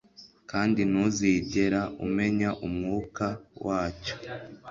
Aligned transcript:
Kandi 0.51 0.81
ntuzigera 0.91 1.81
umenya 2.05 2.49
umwuka 2.67 3.25
wacyo 3.65 4.15